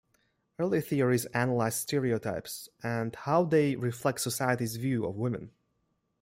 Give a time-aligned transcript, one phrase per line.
[0.57, 5.51] Early theories analyzed stereotypes and how they reflect society's view of women.